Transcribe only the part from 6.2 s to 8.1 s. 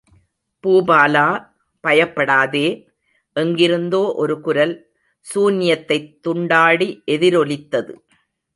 துண்டாடி எதிரொலித்தது.